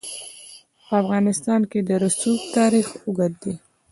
[0.85, 3.53] په افغانستان کې د رسوب تاریخ اوږد دی.